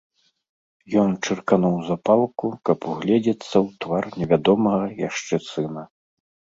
Ён 1.01 1.09
чыркануў 1.25 1.75
запалку, 1.91 2.45
каб 2.71 2.79
угледзецца 2.95 3.47
ў 3.65 3.87
твар 3.87 4.03
невядомага 4.19 4.85
яшчэ 5.09 5.35
сына. 5.55 5.83